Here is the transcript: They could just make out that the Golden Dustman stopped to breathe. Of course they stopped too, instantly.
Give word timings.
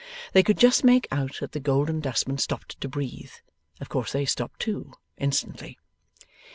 They 0.33 0.41
could 0.41 0.57
just 0.57 0.83
make 0.83 1.07
out 1.11 1.37
that 1.41 1.51
the 1.51 1.59
Golden 1.59 1.99
Dustman 1.99 2.39
stopped 2.39 2.81
to 2.81 2.89
breathe. 2.89 3.33
Of 3.79 3.87
course 3.87 4.13
they 4.13 4.25
stopped 4.25 4.59
too, 4.59 4.93
instantly. 5.19 5.77